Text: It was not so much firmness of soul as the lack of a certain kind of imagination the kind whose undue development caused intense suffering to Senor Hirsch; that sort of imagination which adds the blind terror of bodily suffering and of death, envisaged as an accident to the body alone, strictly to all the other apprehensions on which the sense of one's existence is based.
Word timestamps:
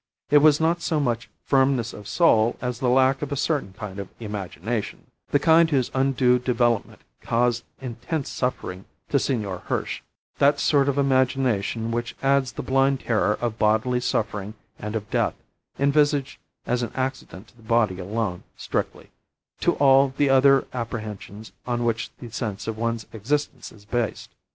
It 0.31 0.39
was 0.39 0.59
not 0.59 0.81
so 0.81 0.99
much 0.99 1.29
firmness 1.45 1.93
of 1.93 2.07
soul 2.07 2.55
as 2.59 2.79
the 2.79 2.89
lack 2.89 3.21
of 3.21 3.31
a 3.31 3.35
certain 3.35 3.71
kind 3.73 3.99
of 3.99 4.09
imagination 4.19 5.05
the 5.29 5.37
kind 5.37 5.69
whose 5.69 5.91
undue 5.93 6.39
development 6.39 7.01
caused 7.21 7.65
intense 7.81 8.27
suffering 8.31 8.85
to 9.09 9.19
Senor 9.19 9.59
Hirsch; 9.67 10.01
that 10.39 10.59
sort 10.59 10.89
of 10.89 10.97
imagination 10.97 11.91
which 11.91 12.15
adds 12.23 12.53
the 12.53 12.63
blind 12.63 13.01
terror 13.01 13.37
of 13.41 13.59
bodily 13.59 13.99
suffering 13.99 14.55
and 14.79 14.95
of 14.95 15.07
death, 15.11 15.35
envisaged 15.77 16.39
as 16.65 16.81
an 16.81 16.91
accident 16.95 17.49
to 17.49 17.55
the 17.55 17.61
body 17.61 17.99
alone, 17.99 18.41
strictly 18.57 19.11
to 19.59 19.75
all 19.75 20.15
the 20.17 20.31
other 20.31 20.65
apprehensions 20.73 21.51
on 21.67 21.83
which 21.85 22.09
the 22.19 22.31
sense 22.31 22.65
of 22.67 22.75
one's 22.75 23.05
existence 23.13 23.71
is 23.71 23.85
based. 23.85 24.31